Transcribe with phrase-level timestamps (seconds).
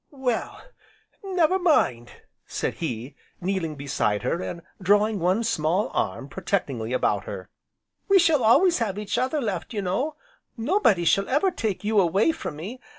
[0.09, 0.59] "Well,
[1.23, 2.09] never mind!"
[2.47, 7.49] said he, kneeling beside her, and drawing one small arm protectingly about her,
[8.07, 10.15] "we shall always have each other left, you know,
[10.57, 12.81] nobody shall ever take you away from me.